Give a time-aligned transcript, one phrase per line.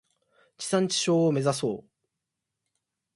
[0.57, 1.83] 地産地消を目指そう。